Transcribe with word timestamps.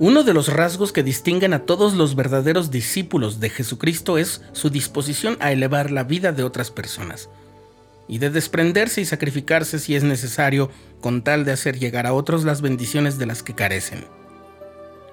Uno 0.00 0.24
de 0.24 0.34
los 0.34 0.52
rasgos 0.52 0.90
que 0.90 1.04
distinguen 1.04 1.54
a 1.54 1.60
todos 1.60 1.94
los 1.94 2.16
verdaderos 2.16 2.72
discípulos 2.72 3.38
de 3.38 3.48
Jesucristo 3.48 4.18
es 4.18 4.42
su 4.52 4.68
disposición 4.68 5.36
a 5.38 5.52
elevar 5.52 5.92
la 5.92 6.02
vida 6.02 6.32
de 6.32 6.42
otras 6.42 6.72
personas 6.72 7.28
y 8.08 8.18
de 8.18 8.30
desprenderse 8.30 9.00
y 9.00 9.04
sacrificarse 9.04 9.78
si 9.78 9.94
es 9.94 10.02
necesario 10.02 10.68
con 11.00 11.22
tal 11.22 11.44
de 11.44 11.52
hacer 11.52 11.78
llegar 11.78 12.06
a 12.06 12.12
otros 12.12 12.44
las 12.44 12.60
bendiciones 12.60 13.18
de 13.18 13.26
las 13.26 13.44
que 13.44 13.54
carecen. 13.54 14.04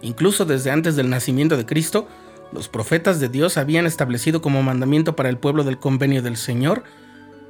Incluso 0.01 0.45
desde 0.45 0.71
antes 0.71 0.95
del 0.95 1.11
nacimiento 1.11 1.57
de 1.57 1.67
Cristo, 1.67 2.07
los 2.51 2.67
profetas 2.67 3.19
de 3.19 3.29
Dios 3.29 3.57
habían 3.57 3.85
establecido 3.85 4.41
como 4.41 4.63
mandamiento 4.63 5.15
para 5.15 5.29
el 5.29 5.37
pueblo 5.37 5.63
del 5.63 5.77
convenio 5.77 6.23
del 6.23 6.37
Señor 6.37 6.83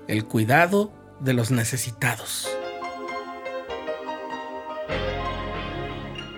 el 0.09 0.25
cuidado 0.25 0.91
de 1.21 1.33
los 1.33 1.49
necesitados. 1.49 2.49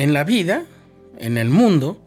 En 0.00 0.14
la 0.14 0.24
vida, 0.24 0.64
en 1.18 1.36
el 1.36 1.50
mundo, 1.50 2.00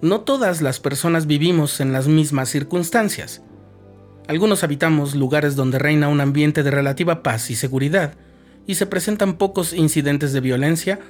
no 0.00 0.20
todas 0.20 0.62
las 0.62 0.78
personas 0.78 1.26
vivimos 1.26 1.80
en 1.80 1.92
las 1.92 2.06
mismas 2.06 2.48
circunstancias. 2.48 3.42
Algunos 4.28 4.62
habitamos 4.62 5.16
lugares 5.16 5.56
donde 5.56 5.80
reina 5.80 6.06
un 6.06 6.20
ambiente 6.20 6.62
de 6.62 6.70
relativa 6.70 7.24
paz 7.24 7.50
y 7.50 7.56
seguridad, 7.56 8.14
y 8.64 8.76
se 8.76 8.86
presentan 8.86 9.38
pocos 9.38 9.72
incidentes 9.72 10.32
de 10.32 10.40
violencia, 10.40 11.00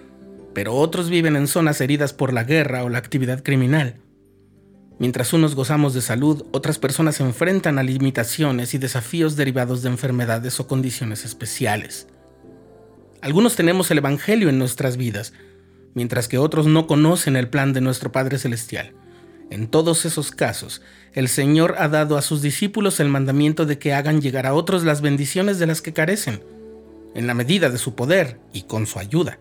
pero 0.55 0.74
otros 0.74 1.11
viven 1.11 1.36
en 1.36 1.48
zonas 1.48 1.83
heridas 1.83 2.14
por 2.14 2.33
la 2.33 2.44
guerra 2.44 2.83
o 2.83 2.89
la 2.89 2.96
actividad 2.96 3.42
criminal. 3.42 3.96
Mientras 4.98 5.34
unos 5.34 5.55
gozamos 5.55 5.92
de 5.92 6.00
salud, 6.00 6.46
otras 6.52 6.78
personas 6.78 7.17
se 7.17 7.24
enfrentan 7.24 7.78
a 7.78 7.83
limitaciones 7.83 8.72
y 8.72 8.78
desafíos 8.78 9.36
derivados 9.36 9.83
de 9.83 9.91
enfermedades 9.91 10.58
o 10.61 10.67
condiciones 10.67 11.27
especiales. 11.27 12.06
Algunos 13.20 13.55
tenemos 13.55 13.91
el 13.91 13.98
Evangelio 13.98 14.48
en 14.48 14.58
nuestras 14.58 14.96
vidas, 14.96 15.34
mientras 15.95 16.29
que 16.29 16.39
otros 16.39 16.67
no 16.67 16.87
conocen 16.87 17.37
el 17.37 17.48
plan 17.48 17.73
de 17.73 17.81
nuestro 17.81 18.12
Padre 18.12 18.39
Celestial. 18.39 18.93
En 19.51 19.69
todos 19.69 20.07
esos 20.07 20.31
casos, 20.31 20.81
el 21.12 21.29
Señor 21.29 21.75
ha 21.79 21.89
dado 21.89 22.17
a 22.17 22.23
sus 22.23 22.41
discípulos 22.41 23.01
el 23.01 23.09
mandamiento 23.09 23.67
de 23.67 23.79
que 23.79 23.93
hagan 23.93 24.23
llegar 24.23 24.47
a 24.47 24.55
otros 24.55 24.85
las 24.85 25.03
bendiciones 25.03 25.59
de 25.59 25.67
las 25.67 25.83
que 25.83 25.93
carecen, 25.93 26.43
en 27.15 27.27
la 27.27 27.35
medida 27.35 27.69
de 27.69 27.77
su 27.77 27.95
poder 27.95 28.41
y 28.53 28.63
con 28.63 28.87
su 28.87 28.98
ayuda. 28.98 29.39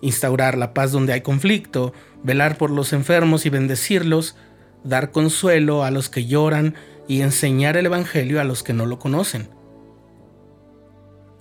Instaurar 0.00 0.58
la 0.58 0.74
paz 0.74 0.90
donde 0.90 1.12
hay 1.12 1.20
conflicto, 1.20 1.92
velar 2.24 2.58
por 2.58 2.70
los 2.70 2.92
enfermos 2.92 3.46
y 3.46 3.50
bendecirlos, 3.50 4.34
dar 4.82 5.12
consuelo 5.12 5.84
a 5.84 5.92
los 5.92 6.08
que 6.08 6.26
lloran 6.26 6.74
y 7.06 7.20
enseñar 7.20 7.76
el 7.76 7.86
Evangelio 7.86 8.40
a 8.40 8.44
los 8.44 8.64
que 8.64 8.72
no 8.72 8.86
lo 8.86 8.98
conocen. 8.98 9.48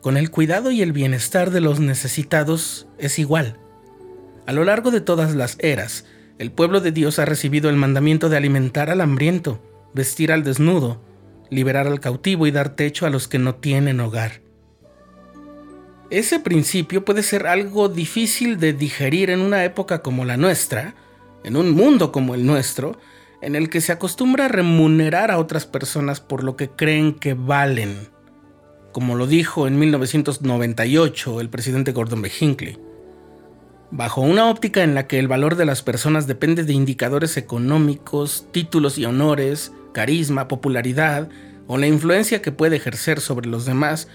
Con 0.02 0.18
el 0.18 0.32
cuidado 0.32 0.72
y 0.72 0.82
el 0.82 0.94
bienestar 0.94 1.52
de 1.52 1.62
los 1.62 1.80
necesitados 1.80 2.88
es 2.98 3.20
igual. 3.20 3.61
A 4.52 4.54
lo 4.54 4.66
largo 4.66 4.92
de 4.92 5.00
todas 5.00 5.34
las 5.34 5.56
eras, 5.62 6.04
el 6.38 6.52
pueblo 6.52 6.82
de 6.82 6.92
Dios 6.92 7.20
ha 7.20 7.24
recibido 7.26 7.70
el 7.70 7.78
mandamiento 7.78 8.28
de 8.28 8.36
alimentar 8.36 8.90
al 8.90 9.00
hambriento, 9.00 9.64
vestir 9.94 10.30
al 10.30 10.44
desnudo, 10.44 11.02
liberar 11.50 11.88
al 11.88 12.02
cautivo 12.02 12.46
y 12.46 12.52
dar 12.52 12.76
techo 12.76 13.06
a 13.06 13.10
los 13.10 13.30
que 13.30 13.40
no 13.40 13.56
tienen 13.56 14.02
hogar. 14.02 14.42
Ese 16.10 16.42
principio 16.42 17.06
puede 17.06 17.24
ser 17.24 17.48
algo 17.48 17.88
difícil 17.88 18.60
de 18.60 18.74
digerir 18.74 19.30
en 19.30 19.40
una 19.40 19.64
época 19.64 20.02
como 20.02 20.26
la 20.26 20.36
nuestra, 20.36 20.96
en 21.46 21.56
un 21.56 21.72
mundo 21.72 22.12
como 22.12 22.36
el 22.36 22.46
nuestro, 22.46 23.00
en 23.42 23.56
el 23.56 23.70
que 23.70 23.80
se 23.80 23.94
acostumbra 23.94 24.48
a 24.48 24.50
remunerar 24.50 25.32
a 25.32 25.40
otras 25.40 25.66
personas 25.66 26.20
por 26.20 26.44
lo 26.44 26.58
que 26.58 26.70
creen 26.70 27.14
que 27.14 27.36
valen, 27.36 28.10
como 28.92 29.16
lo 29.16 29.28
dijo 29.28 29.66
en 29.66 29.80
1998 29.80 31.40
el 31.40 31.50
presidente 31.50 31.94
Gordon 31.94 32.22
B. 32.22 32.30
Hinckley. 32.38 32.91
Bajo 33.94 34.22
una 34.22 34.50
óptica 34.50 34.84
en 34.84 34.96
la 34.96 35.06
que 35.06 35.20
el 35.20 35.28
valor 35.28 35.58
de 35.58 35.66
las 35.66 35.82
personas 35.82 36.26
depende 36.26 36.64
de 36.64 36.72
indicadores 36.72 37.36
económicos, 37.36 38.46
títulos 38.54 38.98
y 38.98 39.04
honores, 39.04 39.74
carisma, 39.92 40.48
popularidad 40.48 41.28
o 41.68 41.78
la 41.78 41.88
influencia 41.88 42.42
que 42.42 42.54
puede 42.54 42.78
ejercer 42.78 43.20
sobre 43.20 43.50
los 43.50 43.66
demás, 43.66 44.08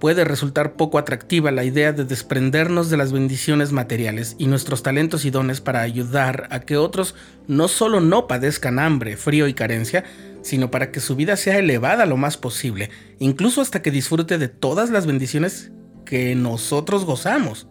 puede 0.00 0.24
resultar 0.24 0.76
poco 0.76 0.96
atractiva 0.96 1.50
la 1.50 1.64
idea 1.64 1.92
de 1.92 2.06
desprendernos 2.06 2.88
de 2.88 2.96
las 2.96 3.12
bendiciones 3.12 3.70
materiales 3.70 4.34
y 4.38 4.46
nuestros 4.46 4.82
talentos 4.82 5.26
y 5.26 5.30
dones 5.30 5.60
para 5.60 5.82
ayudar 5.82 6.48
a 6.50 6.60
que 6.60 6.78
otros 6.78 7.14
no 7.46 7.68
solo 7.68 8.00
no 8.00 8.26
padezcan 8.26 8.78
hambre, 8.78 9.18
frío 9.18 9.46
y 9.46 9.52
carencia, 9.52 10.04
sino 10.40 10.70
para 10.70 10.90
que 10.90 11.00
su 11.00 11.16
vida 11.16 11.36
sea 11.36 11.58
elevada 11.58 12.06
lo 12.06 12.16
más 12.16 12.38
posible, 12.38 12.88
incluso 13.18 13.60
hasta 13.60 13.82
que 13.82 13.90
disfrute 13.90 14.38
de 14.38 14.48
todas 14.48 14.88
las 14.88 15.04
bendiciones 15.04 15.70
que 16.06 16.34
nosotros 16.34 17.04
gozamos 17.04 17.66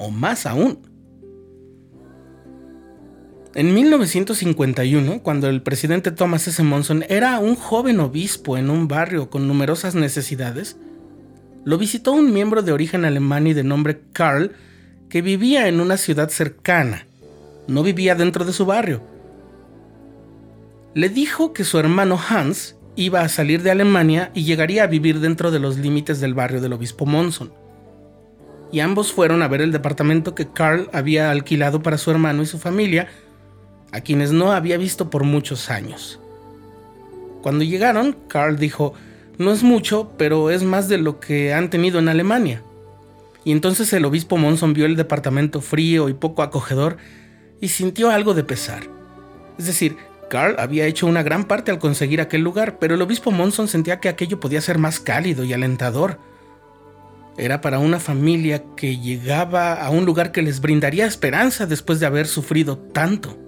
o 0.00 0.10
más 0.10 0.46
aún. 0.46 0.78
En 3.54 3.74
1951, 3.74 5.22
cuando 5.22 5.48
el 5.48 5.62
presidente 5.62 6.10
Thomas 6.10 6.48
S. 6.48 6.62
Monson 6.62 7.04
era 7.08 7.38
un 7.38 7.54
joven 7.54 8.00
obispo 8.00 8.56
en 8.56 8.70
un 8.70 8.88
barrio 8.88 9.28
con 9.28 9.46
numerosas 9.46 9.94
necesidades, 9.94 10.78
lo 11.64 11.76
visitó 11.76 12.12
un 12.12 12.32
miembro 12.32 12.62
de 12.62 12.72
origen 12.72 13.04
alemán 13.04 13.46
y 13.46 13.52
de 13.52 13.62
nombre 13.62 14.00
Karl 14.12 14.52
que 15.10 15.20
vivía 15.20 15.68
en 15.68 15.80
una 15.80 15.96
ciudad 15.96 16.30
cercana. 16.30 17.06
No 17.66 17.82
vivía 17.82 18.14
dentro 18.14 18.44
de 18.44 18.52
su 18.52 18.64
barrio. 18.64 19.02
Le 20.94 21.08
dijo 21.08 21.52
que 21.52 21.64
su 21.64 21.78
hermano 21.78 22.18
Hans 22.28 22.76
iba 22.96 23.20
a 23.20 23.28
salir 23.28 23.62
de 23.62 23.70
Alemania 23.70 24.30
y 24.32 24.44
llegaría 24.44 24.84
a 24.84 24.88
vivir 24.88 25.20
dentro 25.20 25.50
de 25.50 25.58
los 25.58 25.76
límites 25.76 26.20
del 26.20 26.34
barrio 26.34 26.60
del 26.60 26.72
obispo 26.72 27.04
Monson 27.04 27.59
y 28.72 28.80
ambos 28.80 29.12
fueron 29.12 29.42
a 29.42 29.48
ver 29.48 29.62
el 29.62 29.72
departamento 29.72 30.34
que 30.34 30.48
Carl 30.48 30.88
había 30.92 31.30
alquilado 31.30 31.82
para 31.82 31.98
su 31.98 32.10
hermano 32.10 32.42
y 32.42 32.46
su 32.46 32.58
familia, 32.58 33.08
a 33.92 34.00
quienes 34.00 34.32
no 34.32 34.52
había 34.52 34.76
visto 34.76 35.10
por 35.10 35.24
muchos 35.24 35.70
años. 35.70 36.20
Cuando 37.42 37.64
llegaron, 37.64 38.16
Carl 38.28 38.58
dijo, 38.58 38.94
no 39.38 39.52
es 39.52 39.62
mucho, 39.62 40.12
pero 40.16 40.50
es 40.50 40.62
más 40.62 40.88
de 40.88 40.98
lo 40.98 41.18
que 41.18 41.52
han 41.54 41.70
tenido 41.70 41.98
en 41.98 42.08
Alemania. 42.08 42.62
Y 43.44 43.52
entonces 43.52 43.92
el 43.92 44.04
obispo 44.04 44.36
Monson 44.36 44.74
vio 44.74 44.86
el 44.86 44.96
departamento 44.96 45.60
frío 45.60 46.08
y 46.08 46.14
poco 46.14 46.42
acogedor 46.42 46.98
y 47.60 47.68
sintió 47.68 48.10
algo 48.10 48.34
de 48.34 48.44
pesar. 48.44 48.82
Es 49.58 49.66
decir, 49.66 49.96
Carl 50.28 50.56
había 50.58 50.86
hecho 50.86 51.06
una 51.06 51.22
gran 51.22 51.44
parte 51.44 51.70
al 51.70 51.78
conseguir 51.78 52.20
aquel 52.20 52.42
lugar, 52.42 52.78
pero 52.78 52.94
el 52.94 53.02
obispo 53.02 53.30
Monson 53.30 53.66
sentía 53.66 53.98
que 53.98 54.08
aquello 54.08 54.38
podía 54.38 54.60
ser 54.60 54.78
más 54.78 55.00
cálido 55.00 55.42
y 55.42 55.52
alentador 55.52 56.18
era 57.40 57.62
para 57.62 57.78
una 57.78 57.98
familia 57.98 58.62
que 58.76 58.98
llegaba 58.98 59.72
a 59.72 59.88
un 59.88 60.04
lugar 60.04 60.30
que 60.30 60.42
les 60.42 60.60
brindaría 60.60 61.06
esperanza 61.06 61.66
después 61.66 61.98
de 61.98 62.04
haber 62.06 62.26
sufrido 62.26 62.76
tanto. 62.76 63.38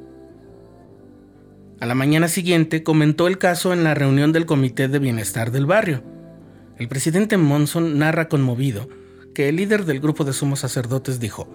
A 1.78 1.84
la 1.84 1.94
mañana 1.94 2.28
siguiente 2.28 2.82
comentó 2.82 3.26
el 3.26 3.36
caso 3.36 3.72
en 3.72 3.84
la 3.84 3.92
reunión 3.92 4.32
del 4.32 4.47
Comité 4.47 4.88
de 4.88 4.98
Bienestar 4.98 5.50
del 5.50 5.66
barrio. 5.66 6.02
El 6.78 6.88
presidente 6.88 7.36
Monson 7.36 7.98
narra 7.98 8.28
conmovido 8.28 8.88
que 9.34 9.50
el 9.50 9.56
líder 9.56 9.84
del 9.84 10.00
grupo 10.00 10.25
de 10.25 10.32
sumos 10.32 10.61
sacerdotes 10.61 11.20
dijo, 11.20 11.49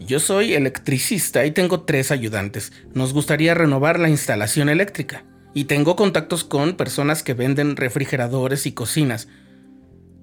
Yo 0.00 0.18
soy 0.18 0.54
electricista 0.54 1.46
y 1.46 1.52
tengo 1.52 1.82
tres 1.82 2.10
ayudantes. 2.10 2.72
Nos 2.92 3.12
gustaría 3.12 3.54
renovar 3.54 4.00
la 4.00 4.08
instalación 4.08 4.68
eléctrica. 4.68 5.24
Y 5.54 5.64
tengo 5.64 5.96
contactos 5.96 6.44
con 6.44 6.76
personas 6.76 7.22
que 7.22 7.34
venden 7.34 7.76
refrigeradores 7.76 8.66
y 8.66 8.72
cocinas 8.72 9.28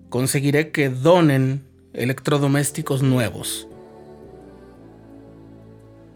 conseguiré 0.10 0.72
que 0.72 0.90
donen 0.90 1.64
electrodomésticos 1.94 3.04
nuevos. 3.04 3.68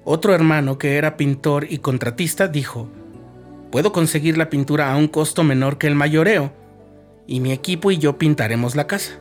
Otro 0.03 0.33
hermano 0.33 0.77
que 0.77 0.97
era 0.97 1.15
pintor 1.15 1.67
y 1.69 1.77
contratista 1.77 2.47
dijo, 2.47 2.89
puedo 3.71 3.91
conseguir 3.91 4.37
la 4.37 4.49
pintura 4.49 4.91
a 4.91 4.97
un 4.97 5.07
costo 5.07 5.43
menor 5.43 5.77
que 5.77 5.87
el 5.87 5.95
mayoreo, 5.95 6.51
y 7.25 7.39
mi 7.39 7.53
equipo 7.53 7.89
y 7.91 7.97
yo 7.99 8.17
pintaremos 8.17 8.75
la 8.75 8.87
casa. 8.87 9.13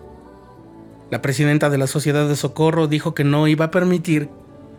La 1.10 1.22
presidenta 1.22 1.70
de 1.70 1.78
la 1.78 1.86
Sociedad 1.86 2.26
de 2.26 2.34
Socorro 2.34 2.88
dijo 2.88 3.14
que 3.14 3.22
no 3.22 3.46
iba 3.46 3.66
a 3.66 3.70
permitir 3.70 4.28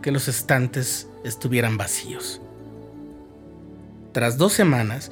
que 0.02 0.10
los 0.10 0.28
estantes 0.28 1.08
estuvieran 1.24 1.78
vacíos. 1.78 2.42
Tras 4.12 4.36
dos 4.36 4.52
semanas, 4.52 5.10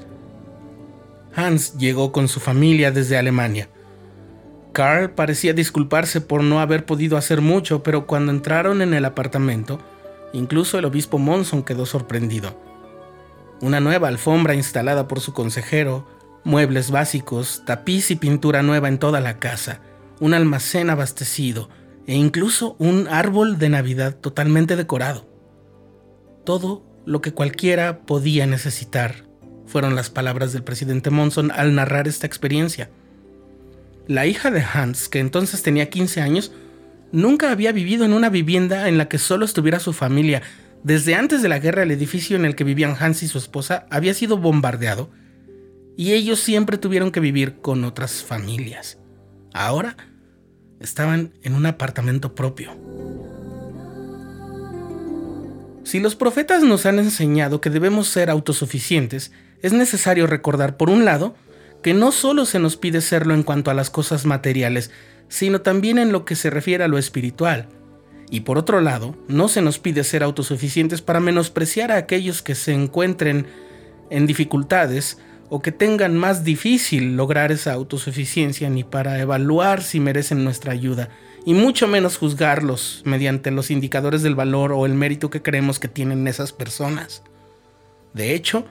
Hans 1.34 1.78
llegó 1.78 2.12
con 2.12 2.28
su 2.28 2.38
familia 2.38 2.90
desde 2.90 3.16
Alemania 3.16 3.68
Carl 4.72 5.10
parecía 5.10 5.52
disculparse 5.52 6.20
por 6.20 6.42
no 6.42 6.60
haber 6.60 6.86
podido 6.86 7.16
hacer 7.16 7.40
mucho, 7.40 7.82
pero 7.82 8.06
cuando 8.06 8.32
entraron 8.32 8.82
en 8.82 8.94
el 8.94 9.04
apartamento, 9.04 9.78
incluso 10.32 10.78
el 10.78 10.84
obispo 10.84 11.18
Monson 11.18 11.62
quedó 11.62 11.86
sorprendido. 11.86 12.58
Una 13.60 13.80
nueva 13.80 14.08
alfombra 14.08 14.54
instalada 14.54 15.06
por 15.06 15.20
su 15.20 15.32
consejero, 15.32 16.06
muebles 16.44 16.90
básicos, 16.90 17.62
tapiz 17.66 18.10
y 18.10 18.16
pintura 18.16 18.62
nueva 18.62 18.88
en 18.88 18.98
toda 18.98 19.20
la 19.20 19.38
casa, 19.38 19.80
un 20.20 20.34
almacén 20.34 20.90
abastecido 20.90 21.68
e 22.06 22.14
incluso 22.14 22.74
un 22.78 23.06
árbol 23.08 23.58
de 23.58 23.68
Navidad 23.68 24.16
totalmente 24.16 24.76
decorado. 24.76 25.26
Todo 26.44 26.84
lo 27.06 27.20
que 27.20 27.32
cualquiera 27.32 28.00
podía 28.00 28.46
necesitar, 28.46 29.26
fueron 29.66 29.94
las 29.94 30.10
palabras 30.10 30.52
del 30.52 30.64
presidente 30.64 31.10
Monson 31.10 31.50
al 31.50 31.74
narrar 31.74 32.08
esta 32.08 32.26
experiencia. 32.26 32.90
La 34.08 34.26
hija 34.26 34.50
de 34.50 34.62
Hans, 34.62 35.08
que 35.08 35.20
entonces 35.20 35.62
tenía 35.62 35.90
15 35.90 36.20
años, 36.20 36.52
nunca 37.12 37.50
había 37.50 37.72
vivido 37.72 38.04
en 38.04 38.12
una 38.12 38.30
vivienda 38.30 38.88
en 38.88 38.98
la 38.98 39.08
que 39.08 39.18
solo 39.18 39.44
estuviera 39.44 39.78
su 39.78 39.92
familia. 39.92 40.42
Desde 40.82 41.14
antes 41.14 41.42
de 41.42 41.48
la 41.48 41.60
guerra 41.60 41.84
el 41.84 41.92
edificio 41.92 42.36
en 42.36 42.44
el 42.44 42.56
que 42.56 42.64
vivían 42.64 42.96
Hans 42.98 43.22
y 43.22 43.28
su 43.28 43.38
esposa 43.38 43.86
había 43.90 44.14
sido 44.14 44.38
bombardeado 44.38 45.10
y 45.96 46.12
ellos 46.12 46.40
siempre 46.40 46.78
tuvieron 46.78 47.12
que 47.12 47.20
vivir 47.20 47.60
con 47.60 47.84
otras 47.84 48.24
familias. 48.24 48.98
Ahora 49.52 49.96
estaban 50.80 51.32
en 51.42 51.54
un 51.54 51.66
apartamento 51.66 52.34
propio. 52.34 52.72
Si 55.84 56.00
los 56.00 56.16
profetas 56.16 56.62
nos 56.62 56.86
han 56.86 56.98
enseñado 56.98 57.60
que 57.60 57.70
debemos 57.70 58.08
ser 58.08 58.30
autosuficientes, 58.30 59.32
es 59.60 59.72
necesario 59.72 60.26
recordar, 60.26 60.76
por 60.76 60.90
un 60.90 61.04
lado, 61.04 61.36
que 61.82 61.94
no 61.94 62.12
solo 62.12 62.44
se 62.46 62.58
nos 62.58 62.76
pide 62.76 63.00
serlo 63.00 63.34
en 63.34 63.42
cuanto 63.42 63.70
a 63.70 63.74
las 63.74 63.90
cosas 63.90 64.24
materiales, 64.24 64.90
sino 65.28 65.60
también 65.60 65.98
en 65.98 66.12
lo 66.12 66.24
que 66.24 66.36
se 66.36 66.50
refiere 66.50 66.84
a 66.84 66.88
lo 66.88 66.98
espiritual. 66.98 67.68
Y 68.30 68.40
por 68.40 68.56
otro 68.56 68.80
lado, 68.80 69.16
no 69.28 69.48
se 69.48 69.60
nos 69.60 69.78
pide 69.78 70.04
ser 70.04 70.22
autosuficientes 70.22 71.02
para 71.02 71.20
menospreciar 71.20 71.92
a 71.92 71.96
aquellos 71.96 72.40
que 72.40 72.54
se 72.54 72.72
encuentren 72.72 73.46
en 74.10 74.26
dificultades 74.26 75.18
o 75.50 75.60
que 75.60 75.72
tengan 75.72 76.16
más 76.16 76.44
difícil 76.44 77.14
lograr 77.14 77.52
esa 77.52 77.74
autosuficiencia 77.74 78.70
ni 78.70 78.84
para 78.84 79.18
evaluar 79.20 79.82
si 79.82 80.00
merecen 80.00 80.44
nuestra 80.44 80.72
ayuda, 80.72 81.10
y 81.44 81.52
mucho 81.52 81.88
menos 81.88 82.16
juzgarlos 82.16 83.02
mediante 83.04 83.50
los 83.50 83.70
indicadores 83.70 84.22
del 84.22 84.34
valor 84.34 84.72
o 84.72 84.86
el 84.86 84.94
mérito 84.94 85.28
que 85.28 85.42
creemos 85.42 85.78
que 85.78 85.88
tienen 85.88 86.26
esas 86.26 86.52
personas. 86.52 87.22
De 88.14 88.34
hecho, 88.34 88.64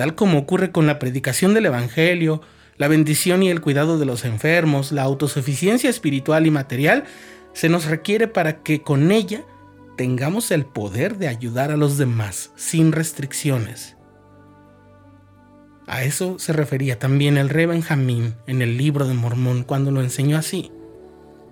tal 0.00 0.14
como 0.14 0.38
ocurre 0.38 0.72
con 0.72 0.86
la 0.86 0.98
predicación 0.98 1.52
del 1.52 1.66
Evangelio, 1.66 2.40
la 2.78 2.88
bendición 2.88 3.42
y 3.42 3.50
el 3.50 3.60
cuidado 3.60 3.98
de 3.98 4.06
los 4.06 4.24
enfermos, 4.24 4.92
la 4.92 5.02
autosuficiencia 5.02 5.90
espiritual 5.90 6.46
y 6.46 6.50
material, 6.50 7.04
se 7.52 7.68
nos 7.68 7.84
requiere 7.84 8.26
para 8.26 8.62
que 8.62 8.80
con 8.80 9.12
ella 9.12 9.44
tengamos 9.98 10.52
el 10.52 10.64
poder 10.64 11.18
de 11.18 11.28
ayudar 11.28 11.70
a 11.70 11.76
los 11.76 11.98
demás 11.98 12.50
sin 12.56 12.92
restricciones. 12.92 13.98
A 15.86 16.02
eso 16.02 16.38
se 16.38 16.54
refería 16.54 16.98
también 16.98 17.36
el 17.36 17.50
rey 17.50 17.66
Benjamín 17.66 18.36
en 18.46 18.62
el 18.62 18.78
libro 18.78 19.06
de 19.06 19.12
Mormón 19.12 19.64
cuando 19.64 19.90
lo 19.90 20.00
enseñó 20.00 20.38
así. 20.38 20.72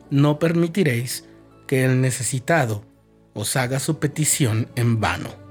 No 0.09 0.39
permitiréis 0.39 1.29
que 1.67 1.85
el 1.85 2.01
necesitado 2.01 2.83
os 3.35 3.57
haga 3.57 3.79
su 3.79 3.99
petición 3.99 4.69
en 4.75 5.01
vano. 5.01 5.48